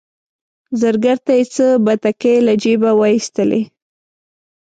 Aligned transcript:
زرګر 0.81 1.17
ته 1.25 1.31
یې 1.37 1.45
څه 1.53 1.65
بتکۍ 1.85 2.37
له 2.45 2.53
جیبه 2.63 2.91
وایستلې. 2.95 3.61